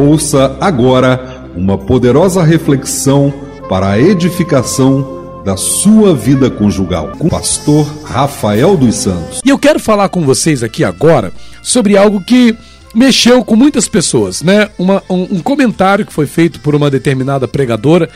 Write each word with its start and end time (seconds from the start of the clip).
Ouça 0.00 0.56
agora 0.58 1.50
uma 1.54 1.76
poderosa 1.76 2.42
reflexão 2.42 3.30
para 3.68 3.90
a 3.90 4.00
edificação 4.00 5.42
da 5.44 5.58
sua 5.58 6.14
vida 6.14 6.50
conjugal 6.50 7.12
com 7.18 7.26
o 7.26 7.30
pastor 7.30 7.86
Rafael 8.02 8.78
dos 8.78 8.94
Santos. 8.94 9.42
E 9.44 9.50
eu 9.50 9.58
quero 9.58 9.78
falar 9.78 10.08
com 10.08 10.22
vocês 10.22 10.62
aqui 10.62 10.84
agora 10.84 11.30
sobre 11.62 11.98
algo 11.98 12.18
que 12.22 12.56
mexeu 12.94 13.44
com 13.44 13.54
muitas 13.54 13.88
pessoas, 13.88 14.42
né? 14.42 14.70
Uma, 14.78 15.02
um, 15.10 15.36
um 15.36 15.40
comentário 15.40 16.06
que 16.06 16.14
foi 16.14 16.26
feito 16.26 16.60
por 16.60 16.74
uma 16.74 16.90
determinada 16.90 17.46
pregadora 17.46 18.08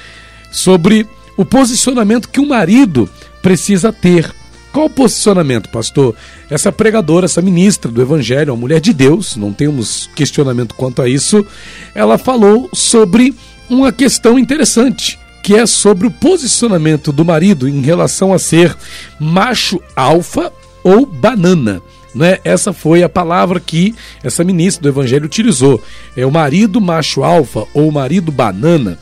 sobre 0.50 1.06
o 1.36 1.44
posicionamento 1.44 2.30
que 2.30 2.40
o 2.40 2.48
marido 2.48 3.06
precisa 3.42 3.92
ter. 3.92 4.32
Qual 4.74 4.86
o 4.86 4.90
posicionamento, 4.90 5.68
pastor? 5.68 6.16
Essa 6.50 6.72
pregadora, 6.72 7.26
essa 7.26 7.40
ministra 7.40 7.92
do 7.92 8.02
Evangelho, 8.02 8.52
uma 8.52 8.60
mulher 8.60 8.80
de 8.80 8.92
Deus, 8.92 9.36
não 9.36 9.52
temos 9.52 10.10
questionamento 10.16 10.74
quanto 10.74 11.00
a 11.00 11.08
isso, 11.08 11.46
ela 11.94 12.18
falou 12.18 12.68
sobre 12.74 13.32
uma 13.70 13.92
questão 13.92 14.36
interessante, 14.36 15.16
que 15.44 15.54
é 15.54 15.64
sobre 15.64 16.08
o 16.08 16.10
posicionamento 16.10 17.12
do 17.12 17.24
marido 17.24 17.68
em 17.68 17.82
relação 17.82 18.32
a 18.32 18.38
ser 18.40 18.76
macho 19.20 19.80
alfa 19.94 20.52
ou 20.82 21.06
banana. 21.06 21.80
Né? 22.12 22.40
Essa 22.42 22.72
foi 22.72 23.04
a 23.04 23.08
palavra 23.08 23.60
que 23.60 23.94
essa 24.24 24.42
ministra 24.42 24.82
do 24.82 24.88
Evangelho 24.88 25.26
utilizou. 25.26 25.80
É 26.16 26.26
o 26.26 26.32
marido 26.32 26.80
macho 26.80 27.22
alfa 27.22 27.64
ou 27.72 27.88
o 27.88 27.92
marido 27.92 28.32
banana. 28.32 28.98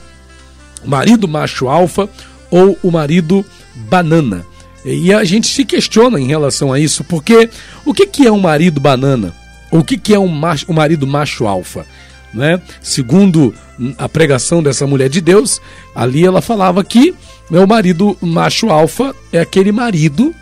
O 0.85 0.91
marido 0.91 1.27
macho 1.27 1.67
alfa 1.67 2.11
ou 2.51 2.79
o 2.83 2.91
marido 2.91 3.43
banana. 3.75 4.52
E 4.85 5.13
a 5.13 5.23
gente 5.25 5.47
se 5.47 5.65
questiona 5.65 6.21
em 6.21 6.27
relação 6.27 6.73
a 6.73 6.79
isso, 6.79 7.05
porque 7.05 7.49
o 7.85 7.95
que, 7.95 8.07
que 8.07 8.27
é 8.27 8.33
um 8.33 8.41
marido 8.41 8.81
banana? 8.81 9.33
O 9.71 9.83
que, 9.83 9.97
que 9.97 10.15
é 10.15 10.19
um, 10.19 10.29
macho, 10.29 10.67
um 10.69 10.75
marido 10.75 11.07
macho 11.07 11.47
alfa? 11.47 11.87
Né? 12.35 12.61
Segundo 12.81 13.55
a 13.97 14.09
pregação 14.09 14.63
dessa 14.63 14.87
mulher 14.87 15.09
de 15.09 15.21
Deus, 15.21 15.61
ali 15.95 16.25
ela 16.25 16.41
falava 16.41 16.83
que 16.83 17.15
né, 17.51 17.61
o 17.61 17.67
marido 17.67 18.17
macho 18.21 18.71
alfa 18.71 19.15
é 19.33 19.39
aquele 19.39 19.71
marido 19.71 20.35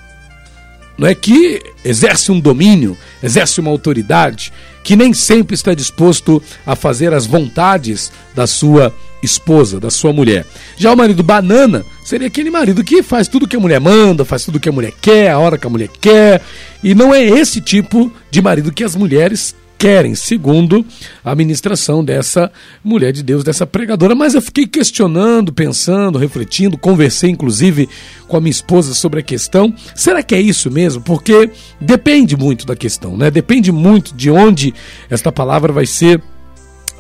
não 1.01 1.09
é 1.09 1.15
que 1.15 1.63
exerce 1.83 2.31
um 2.31 2.39
domínio, 2.39 2.95
exerce 3.23 3.59
uma 3.59 3.71
autoridade, 3.71 4.53
que 4.85 4.95
nem 4.95 5.15
sempre 5.15 5.55
está 5.55 5.73
disposto 5.73 6.43
a 6.67 6.77
fazer 6.77 7.15
as 7.15 7.25
vontades 7.25 8.13
da 8.35 8.47
sua 8.47 8.95
esposa, 9.23 9.81
da 9.81 9.89
sua 9.89 10.13
mulher. 10.13 10.45
Já 10.77 10.93
o 10.93 10.97
marido 10.97 11.23
banana 11.23 11.87
seria 12.05 12.27
aquele 12.27 12.51
marido 12.51 12.85
que 12.85 13.03
faz 13.03 13.29
tudo 13.29 13.49
que 13.49 13.57
a 13.57 13.61
mulher 13.61 13.81
manda, 13.81 14.27
faz 14.27 14.45
tudo 14.45 14.61
que 14.61 14.69
a 14.69 14.73
mulher 14.73 14.93
quer, 15.01 15.31
a 15.31 15.39
hora 15.39 15.57
que 15.57 15.67
a 15.67 15.71
mulher 15.71 15.89
quer, 15.89 16.43
e 16.85 16.95
não 16.95 17.15
é 17.15 17.25
esse 17.25 17.63
tipo 17.63 18.13
de 18.31 18.43
marido 18.43 18.71
que 18.71 18.85
as 18.85 18.95
mulheres 18.95 19.57
querem, 19.81 20.15
segundo 20.15 20.85
a 21.25 21.35
ministração 21.35 22.05
dessa 22.05 22.53
mulher 22.85 23.13
de 23.13 23.23
Deus, 23.23 23.43
dessa 23.43 23.67
pregadora. 23.67 24.15
Mas 24.15 24.35
eu 24.35 24.43
fiquei 24.43 24.67
questionando, 24.67 25.55
pensando, 25.55 26.19
refletindo, 26.19 26.77
conversei 26.77 27.31
inclusive 27.31 27.89
com 28.29 28.37
a 28.37 28.41
minha 28.43 28.51
esposa 28.51 28.93
sobre 28.93 29.21
a 29.21 29.23
questão. 29.23 29.75
Será 29.95 30.23
que 30.23 30.35
é 30.35 30.41
isso 30.41 30.71
mesmo? 30.71 31.01
Porque 31.01 31.51
depende 31.81 32.37
muito 32.37 32.67
da 32.67 32.77
questão, 32.77 33.17
né? 33.17 33.31
Depende 33.31 33.73
muito 33.73 34.15
de 34.15 34.31
onde 34.31 34.75
esta 35.09 35.33
palavra 35.33 35.73
vai 35.73 35.87
ser 35.87 36.21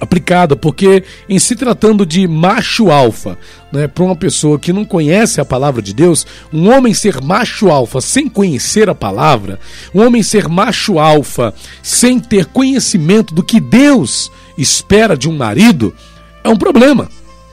aplicada, 0.00 0.56
porque 0.56 1.04
em 1.28 1.38
se 1.38 1.54
tratando 1.54 2.06
de 2.06 2.26
macho 2.26 2.90
alfa, 2.90 3.38
né, 3.70 3.86
para 3.86 4.02
uma 4.02 4.16
pessoa 4.16 4.58
que 4.58 4.72
não 4.72 4.84
conhece 4.84 5.40
a 5.40 5.44
palavra 5.44 5.82
de 5.82 5.92
Deus, 5.92 6.26
um 6.52 6.70
homem 6.70 6.94
ser 6.94 7.20
macho 7.20 7.70
alfa 7.70 8.00
sem 8.00 8.28
conhecer 8.28 8.88
a 8.88 8.94
palavra, 8.94 9.60
um 9.94 10.04
homem 10.04 10.22
ser 10.22 10.48
macho 10.48 10.98
alfa 10.98 11.52
sem 11.82 12.18
ter 12.18 12.46
conhecimento 12.46 13.34
do 13.34 13.42
que 13.42 13.60
Deus 13.60 14.32
espera 14.56 15.16
de 15.16 15.28
um 15.28 15.36
marido, 15.36 15.94
é 16.42 16.48
um 16.48 16.56
problema. 16.56 17.08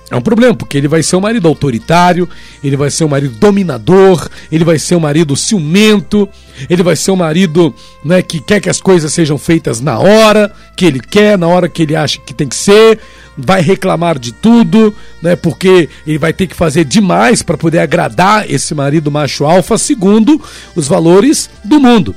É 0.10 0.16
um 0.16 0.22
problema, 0.22 0.56
porque 0.56 0.78
ele 0.78 0.88
vai 0.88 1.04
ser 1.04 1.18
um 1.18 1.22
marido 1.22 1.50
autoritário, 1.50 2.30
ele 2.64 2.78
vai 2.78 2.90
ser 2.90 3.04
um 3.04 3.10
marido 3.10 3.36
dominador, 3.38 4.30
ele 4.50 4.64
vai 4.64 4.80
ser 4.80 4.96
um 4.96 5.02
marido 5.02 5.36
ciumento, 5.36 6.30
ele 6.70 6.82
vai 6.82 6.96
ser 6.96 7.12
um 7.12 7.18
marido 7.18 7.76
né, 8.06 8.22
que 8.22 8.40
quer 8.40 8.62
que 8.62 8.70
as 8.70 8.80
coisas 8.80 9.14
sejam 9.14 9.38
feitas 9.38 9.82
na 9.82 10.00
hora 10.00 10.54
que 10.78 10.86
ele 10.86 11.02
quer, 11.02 11.38
na 11.38 11.48
hora 11.48 11.68
que 11.68 11.84
ele 11.84 11.94
acha 11.94 12.22
que 12.22 12.34
tem 12.34 12.48
que 12.48 12.56
ser, 12.56 13.00
vai 13.38 13.62
reclamar 13.62 14.18
de 14.18 14.32
tudo, 14.32 14.96
né, 15.22 15.36
porque 15.36 15.90
ele 16.06 16.18
vai 16.18 16.32
ter 16.32 16.48
que 16.48 16.56
fazer 16.56 16.86
demais 16.86 17.42
para 17.42 17.58
poder 17.58 17.80
agradar 17.80 18.50
esse 18.50 18.74
marido 18.74 19.12
macho 19.12 19.44
alfa, 19.44 19.78
segundo 19.78 20.42
os 20.74 20.88
valores 20.88 21.50
do 21.66 21.82
mundo. 21.82 22.16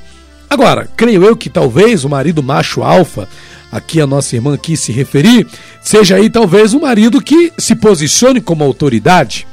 Agora, 0.51 0.89
creio 0.97 1.23
eu 1.23 1.37
que 1.37 1.49
talvez 1.49 2.05
o 2.05 2.09
marido 2.09 2.43
macho 2.43 2.83
alfa 2.83 3.29
aqui 3.71 4.01
a 4.01 4.07
nossa 4.07 4.35
irmã 4.35 4.57
quis 4.57 4.81
se 4.81 4.91
referir, 4.91 5.47
seja 5.81 6.17
aí 6.17 6.29
talvez 6.29 6.75
um 6.75 6.81
marido 6.81 7.23
que 7.23 7.53
se 7.57 7.77
posicione 7.77 8.41
como 8.41 8.65
autoridade, 8.65 9.47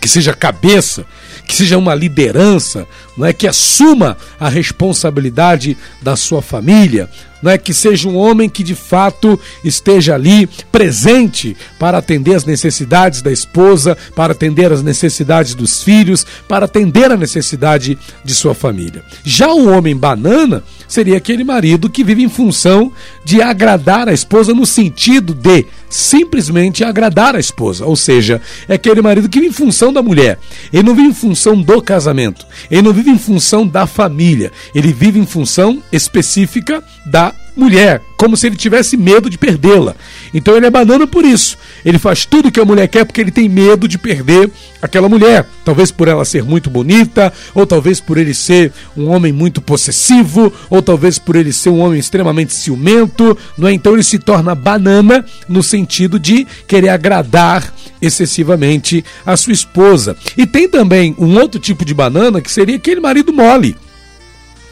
que 0.00 0.08
seja 0.08 0.32
cabeça, 0.32 1.04
que 1.44 1.54
seja 1.54 1.76
uma 1.76 1.96
liderança, 1.96 2.86
não 3.16 3.26
é? 3.26 3.32
Que 3.32 3.48
assuma 3.48 4.16
a 4.38 4.48
responsabilidade 4.48 5.76
da 6.00 6.14
sua 6.14 6.40
família, 6.40 7.10
não 7.42 7.50
é 7.50 7.58
que 7.58 7.72
seja 7.72 8.08
um 8.08 8.16
homem 8.16 8.48
que 8.48 8.62
de 8.62 8.74
fato 8.74 9.38
esteja 9.64 10.14
ali 10.14 10.46
presente 10.70 11.56
para 11.78 11.98
atender 11.98 12.34
as 12.34 12.44
necessidades 12.44 13.22
da 13.22 13.32
esposa, 13.32 13.96
para 14.14 14.32
atender 14.32 14.72
as 14.72 14.82
necessidades 14.82 15.54
dos 15.54 15.82
filhos, 15.82 16.26
para 16.48 16.64
atender 16.64 17.10
a 17.10 17.16
necessidade 17.16 17.98
de 18.24 18.34
sua 18.34 18.54
família. 18.54 19.02
Já 19.24 19.52
o 19.52 19.68
homem 19.68 19.96
banana 19.96 20.62
seria 20.88 21.16
aquele 21.16 21.44
marido 21.44 21.88
que 21.88 22.04
vive 22.04 22.22
em 22.22 22.28
função 22.28 22.92
de 23.24 23.40
agradar 23.40 24.08
a 24.08 24.12
esposa 24.12 24.52
no 24.52 24.66
sentido 24.66 25.34
de 25.34 25.64
simplesmente 25.88 26.84
agradar 26.84 27.34
a 27.34 27.40
esposa, 27.40 27.84
ou 27.84 27.96
seja, 27.96 28.40
é 28.68 28.74
aquele 28.74 29.02
marido 29.02 29.28
que 29.28 29.40
vive 29.40 29.50
em 29.50 29.54
função 29.54 29.92
da 29.92 30.02
mulher. 30.02 30.38
Ele 30.72 30.84
não 30.84 30.94
vive 30.94 31.08
em 31.08 31.14
função 31.14 31.60
do 31.60 31.82
casamento, 31.82 32.46
ele 32.70 32.82
não 32.82 32.92
vive 32.92 33.10
em 33.10 33.18
função 33.18 33.66
da 33.66 33.86
família, 33.86 34.52
ele 34.74 34.92
vive 34.92 35.18
em 35.18 35.26
função 35.26 35.82
específica 35.92 36.82
da 37.04 37.29
mulher, 37.56 38.00
como 38.16 38.36
se 38.36 38.46
ele 38.46 38.56
tivesse 38.56 38.96
medo 38.96 39.28
de 39.28 39.36
perdê-la. 39.36 39.94
Então 40.32 40.56
ele 40.56 40.66
é 40.66 40.70
banana 40.70 41.06
por 41.06 41.24
isso. 41.24 41.58
Ele 41.84 41.98
faz 41.98 42.24
tudo 42.24 42.50
que 42.50 42.60
a 42.60 42.64
mulher 42.64 42.88
quer 42.88 43.04
porque 43.04 43.20
ele 43.20 43.30
tem 43.30 43.48
medo 43.48 43.86
de 43.86 43.98
perder 43.98 44.50
aquela 44.80 45.08
mulher. 45.08 45.46
Talvez 45.64 45.90
por 45.90 46.08
ela 46.08 46.24
ser 46.24 46.42
muito 46.42 46.70
bonita, 46.70 47.32
ou 47.54 47.66
talvez 47.66 48.00
por 48.00 48.16
ele 48.16 48.32
ser 48.32 48.72
um 48.96 49.08
homem 49.08 49.32
muito 49.32 49.60
possessivo, 49.60 50.52
ou 50.68 50.80
talvez 50.80 51.18
por 51.18 51.36
ele 51.36 51.52
ser 51.52 51.70
um 51.70 51.80
homem 51.80 51.98
extremamente 51.98 52.54
ciumento. 52.54 53.36
Não 53.58 53.68
é? 53.68 53.72
Então 53.72 53.92
ele 53.92 54.02
se 54.02 54.18
torna 54.18 54.54
banana 54.54 55.24
no 55.48 55.62
sentido 55.62 56.18
de 56.18 56.46
querer 56.66 56.88
agradar 56.88 57.72
excessivamente 58.00 59.04
a 59.24 59.36
sua 59.36 59.52
esposa. 59.52 60.16
E 60.36 60.46
tem 60.46 60.68
também 60.68 61.14
um 61.18 61.38
outro 61.38 61.60
tipo 61.60 61.84
de 61.84 61.92
banana 61.92 62.40
que 62.40 62.50
seria 62.50 62.76
aquele 62.76 63.00
marido 63.00 63.32
mole. 63.32 63.76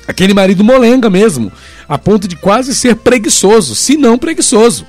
Aquele 0.06 0.32
marido 0.32 0.64
molenga 0.64 1.10
mesmo, 1.10 1.52
a 1.88 1.97
ponto 1.97 2.28
de 2.28 2.37
quase 2.37 2.75
ser 2.75 2.97
preguiçoso, 2.97 3.75
se 3.75 3.97
não 3.97 4.19
preguiçoso. 4.19 4.87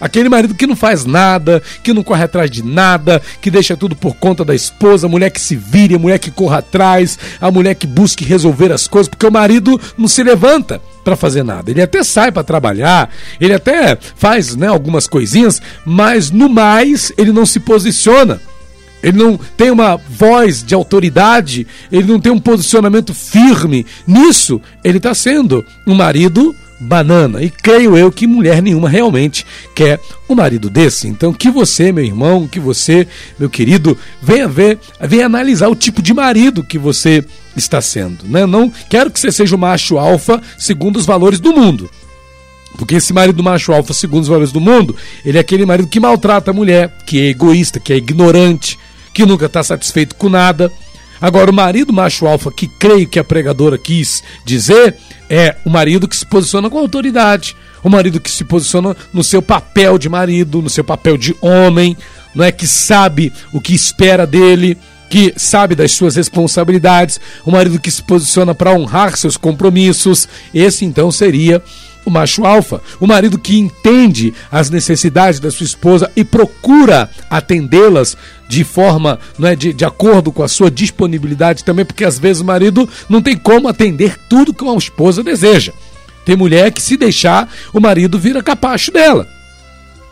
Aquele 0.00 0.30
marido 0.30 0.54
que 0.54 0.66
não 0.66 0.74
faz 0.74 1.04
nada, 1.04 1.62
que 1.84 1.92
não 1.92 2.02
corre 2.02 2.24
atrás 2.24 2.50
de 2.50 2.64
nada, 2.64 3.20
que 3.40 3.50
deixa 3.50 3.76
tudo 3.76 3.94
por 3.94 4.16
conta 4.16 4.42
da 4.42 4.54
esposa, 4.54 5.06
a 5.06 5.10
mulher 5.10 5.28
que 5.28 5.40
se 5.40 5.54
vire, 5.54 5.94
a 5.94 5.98
mulher 5.98 6.18
que 6.18 6.30
corra 6.30 6.58
atrás, 6.58 7.18
a 7.38 7.50
mulher 7.50 7.74
que 7.74 7.86
busque 7.86 8.24
resolver 8.24 8.72
as 8.72 8.88
coisas, 8.88 9.10
porque 9.10 9.26
o 9.26 9.30
marido 9.30 9.78
não 9.98 10.08
se 10.08 10.22
levanta 10.22 10.80
para 11.04 11.16
fazer 11.16 11.42
nada. 11.42 11.70
Ele 11.70 11.82
até 11.82 12.02
sai 12.02 12.32
para 12.32 12.42
trabalhar, 12.42 13.10
ele 13.38 13.52
até 13.52 13.98
faz 14.16 14.56
né, 14.56 14.68
algumas 14.68 15.06
coisinhas, 15.06 15.60
mas 15.84 16.30
no 16.30 16.48
mais 16.48 17.12
ele 17.18 17.30
não 17.30 17.44
se 17.44 17.60
posiciona 17.60 18.40
ele 19.02 19.18
não 19.18 19.38
tem 19.56 19.70
uma 19.70 19.96
voz 19.96 20.62
de 20.62 20.74
autoridade, 20.74 21.66
ele 21.90 22.06
não 22.06 22.20
tem 22.20 22.32
um 22.32 22.38
posicionamento 22.38 23.14
firme. 23.14 23.86
Nisso, 24.06 24.60
ele 24.84 24.98
está 24.98 25.14
sendo 25.14 25.64
um 25.86 25.94
marido 25.94 26.54
banana. 26.80 27.42
E 27.42 27.50
creio 27.50 27.96
eu 27.96 28.10
que 28.10 28.26
mulher 28.26 28.62
nenhuma 28.62 28.88
realmente 28.88 29.46
quer 29.74 30.00
um 30.28 30.34
marido 30.34 30.70
desse. 30.70 31.06
Então, 31.06 31.32
que 31.32 31.50
você, 31.50 31.92
meu 31.92 32.04
irmão, 32.04 32.48
que 32.48 32.58
você, 32.58 33.06
meu 33.38 33.50
querido, 33.50 33.96
venha 34.22 34.48
ver, 34.48 34.78
venha 35.00 35.26
analisar 35.26 35.68
o 35.68 35.76
tipo 35.76 36.00
de 36.00 36.14
marido 36.14 36.64
que 36.64 36.78
você 36.78 37.22
está 37.54 37.80
sendo. 37.80 38.24
Né? 38.24 38.46
Não 38.46 38.72
quero 38.88 39.10
que 39.10 39.20
você 39.20 39.30
seja 39.30 39.54
o 39.54 39.58
macho 39.58 39.98
alfa 39.98 40.40
segundo 40.56 40.96
os 40.96 41.04
valores 41.04 41.38
do 41.38 41.52
mundo. 41.52 41.90
Porque 42.78 42.94
esse 42.94 43.12
marido 43.12 43.42
macho 43.42 43.72
alfa, 43.72 43.92
segundo 43.92 44.22
os 44.22 44.28
valores 44.28 44.52
do 44.52 44.60
mundo, 44.60 44.96
ele 45.24 45.36
é 45.36 45.40
aquele 45.40 45.66
marido 45.66 45.88
que 45.88 46.00
maltrata 46.00 46.50
a 46.50 46.54
mulher, 46.54 46.90
que 47.04 47.20
é 47.20 47.28
egoísta, 47.28 47.78
que 47.78 47.92
é 47.92 47.96
ignorante, 47.96 48.78
que 49.12 49.26
nunca 49.26 49.46
está 49.46 49.62
satisfeito 49.62 50.14
com 50.14 50.28
nada. 50.28 50.70
Agora, 51.20 51.50
o 51.50 51.54
marido 51.54 51.92
macho 51.92 52.26
alfa, 52.26 52.50
que 52.50 52.66
creio 52.66 53.08
que 53.08 53.18
a 53.18 53.24
pregadora 53.24 53.76
quis 53.76 54.22
dizer, 54.44 54.96
é 55.28 55.56
o 55.64 55.70
marido 55.70 56.08
que 56.08 56.16
se 56.16 56.24
posiciona 56.24 56.70
com 56.70 56.78
autoridade, 56.78 57.54
o 57.82 57.90
marido 57.90 58.20
que 58.20 58.30
se 58.30 58.44
posiciona 58.44 58.96
no 59.12 59.22
seu 59.22 59.42
papel 59.42 59.98
de 59.98 60.08
marido, 60.08 60.62
no 60.62 60.70
seu 60.70 60.82
papel 60.82 61.18
de 61.18 61.36
homem, 61.40 61.96
não 62.34 62.44
é 62.44 62.50
que 62.50 62.66
sabe 62.66 63.32
o 63.52 63.60
que 63.60 63.74
espera 63.74 64.26
dele, 64.26 64.78
que 65.10 65.34
sabe 65.36 65.74
das 65.74 65.92
suas 65.92 66.14
responsabilidades, 66.14 67.20
o 67.44 67.50
marido 67.50 67.80
que 67.80 67.90
se 67.90 68.02
posiciona 68.02 68.54
para 68.54 68.72
honrar 68.72 69.16
seus 69.16 69.36
compromissos. 69.36 70.28
Esse 70.54 70.84
então 70.84 71.10
seria 71.10 71.60
o 72.10 72.12
macho 72.12 72.44
alfa, 72.44 72.82
o 72.98 73.06
marido 73.06 73.38
que 73.38 73.58
entende 73.58 74.34
as 74.50 74.68
necessidades 74.68 75.38
da 75.38 75.50
sua 75.50 75.64
esposa 75.64 76.10
e 76.16 76.24
procura 76.24 77.08
atendê-las 77.30 78.16
de 78.48 78.64
forma, 78.64 79.18
não 79.38 79.48
é, 79.48 79.54
de, 79.54 79.72
de 79.72 79.84
acordo 79.84 80.32
com 80.32 80.42
a 80.42 80.48
sua 80.48 80.70
disponibilidade 80.70 81.64
também, 81.64 81.84
porque 81.84 82.04
às 82.04 82.18
vezes 82.18 82.42
o 82.42 82.44
marido 82.44 82.88
não 83.08 83.22
tem 83.22 83.36
como 83.36 83.68
atender 83.68 84.18
tudo 84.28 84.52
que 84.52 84.64
uma 84.64 84.76
esposa 84.76 85.22
deseja. 85.22 85.72
Tem 86.24 86.36
mulher 86.36 86.72
que 86.72 86.82
se 86.82 86.96
deixar, 86.96 87.48
o 87.72 87.80
marido 87.80 88.18
vira 88.18 88.42
capacho 88.42 88.90
dela. 88.90 89.26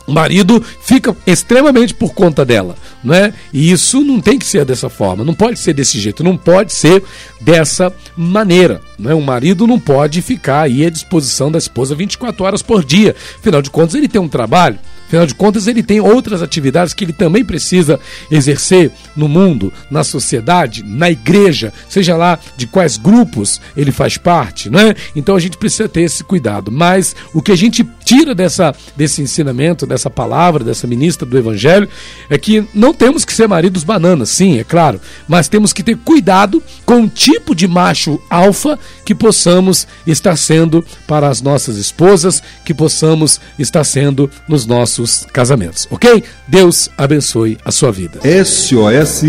O 0.09 0.13
marido 0.13 0.65
fica 0.81 1.15
extremamente 1.27 1.93
por 1.93 2.15
conta 2.15 2.43
dela, 2.43 2.77
não 3.05 3.15
é? 3.15 3.31
E 3.53 3.71
isso 3.71 4.01
não 4.01 4.23
tem 4.23 4.39
que 4.39 4.47
ser 4.47 4.65
dessa 4.65 4.89
forma, 4.89 5.23
não 5.23 5.35
pode 5.35 5.59
ser 5.59 5.75
desse 5.75 6.01
jeito, 6.01 6.25
não 6.25 6.35
pode 6.35 6.73
ser 6.73 7.05
dessa 7.39 7.93
maneira, 8.17 8.81
não 8.99 9.11
é? 9.11 9.15
O 9.15 9.21
marido 9.21 9.67
não 9.67 9.79
pode 9.79 10.23
ficar 10.23 10.63
aí 10.63 10.87
à 10.87 10.89
disposição 10.89 11.53
da 11.53 11.59
esposa 11.59 11.95
24 11.95 12.43
horas 12.43 12.63
por 12.63 12.83
dia. 12.83 13.15
Afinal 13.39 13.61
de 13.61 13.69
contas, 13.69 13.95
ele 13.95 14.09
tem 14.09 14.19
um 14.19 14.29
trabalho, 14.29 14.79
Afinal 15.09 15.27
de 15.27 15.35
contas, 15.35 15.67
ele 15.67 15.83
tem 15.83 16.01
outras 16.01 16.43
atividades 16.43 16.93
que 16.93 17.03
ele 17.03 17.15
também 17.15 17.43
precisa 17.43 17.99
exercer 18.31 18.93
no 19.17 19.27
mundo, 19.27 19.73
na 19.91 20.05
sociedade, 20.05 20.85
na 20.85 21.11
igreja, 21.11 21.73
seja 21.89 22.15
lá 22.15 22.39
de 22.59 22.67
quais 22.67 22.99
grupos 22.99 23.59
ele 23.75 23.91
faz 23.91 24.19
parte, 24.19 24.69
não 24.69 24.79
é? 24.79 24.95
Então 25.17 25.35
a 25.35 25.41
gente 25.41 25.57
precisa 25.57 25.89
ter 25.89 26.03
esse 26.03 26.23
cuidado. 26.23 26.71
Mas 26.71 27.17
o 27.33 27.41
que 27.41 27.53
a 27.53 27.57
gente 27.57 27.89
tira 28.05 28.35
dessa, 28.35 28.75
desse 28.95 29.23
ensinamento, 29.23 29.87
dessa 29.87 30.11
palavra, 30.11 30.63
dessa 30.63 30.87
ministra 30.87 31.25
do 31.25 31.39
Evangelho, 31.39 31.89
é 32.29 32.37
que 32.37 32.63
não 32.75 32.93
temos 32.93 33.25
que 33.25 33.33
ser 33.33 33.49
maridos 33.49 33.85
bananas, 33.85 34.29
sim, 34.29 34.59
é 34.59 34.65
claro, 34.65 35.01
mas 35.27 35.49
temos 35.49 35.73
que 35.73 35.83
ter 35.83 35.97
cuidado 35.97 36.63
com 36.85 37.03
o 37.03 37.09
tipo 37.09 37.55
de 37.55 37.67
macho 37.67 38.21
alfa 38.29 38.79
que 39.07 39.15
possamos 39.15 39.87
estar 40.07 40.37
sendo 40.37 40.85
para 41.07 41.29
as 41.29 41.41
nossas 41.41 41.77
esposas, 41.77 42.43
que 42.63 42.75
possamos 42.75 43.41
estar 43.59 43.85
sendo 43.85 44.31
nos 44.47 44.67
nossos 44.67 44.98
nossos 44.99 45.27
casamentos, 45.33 45.87
ok? 45.91 46.25
Deus 46.47 46.91
abençoe 46.97 47.59
a 47.65 47.71
sua 47.71 47.93
vida. 47.93 48.21
SOS 48.45 49.23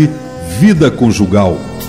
Vida 0.58 0.90
Conjugal. 0.90 1.79